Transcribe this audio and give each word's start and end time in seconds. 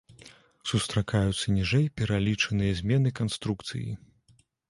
Сустракаюцца 0.69 1.45
ніжэй 1.57 1.85
пералічаныя 2.01 2.71
змены 2.81 3.09
канструкцыі. 3.23 3.89